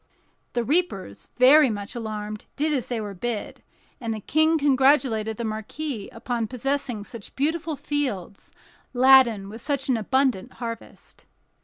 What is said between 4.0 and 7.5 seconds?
the King congratulated the marquis upon possessing such